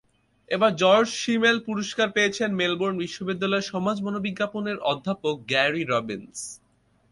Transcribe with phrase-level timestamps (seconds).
[0.49, 6.39] এবার George Simmel পুরস্কার পেয়েছেন মেলবোর্ন বিশ্ববিদ্যালয়ের সমাজ মনোবিজ্ঞানের অধ্যাপক গ্যারি রবিনস।